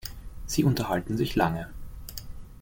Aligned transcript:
Sie 0.47 0.63
unterhalten 0.63 1.15
sich 1.15 1.35
lange. 1.35 1.69